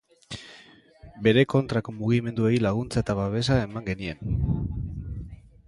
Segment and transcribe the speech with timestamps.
[1.27, 4.35] Bere kontrako mugimenduei laguntza eta babesa eman genien.